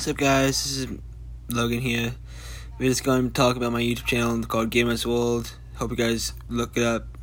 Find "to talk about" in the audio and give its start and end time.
3.26-3.70